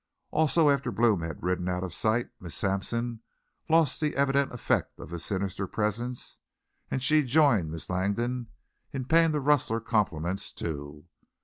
[0.31, 3.21] Also, after Blome had ridden out of sight, Miss Sampson
[3.69, 6.39] lost the evident effect of his sinister presence,
[6.89, 8.47] and she joined Miss Langdon
[8.91, 11.05] in paying the rustler compliments, too.